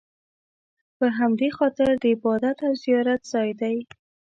[0.97, 3.77] په همدې خاطر د عبادت او زیارت ځای دی.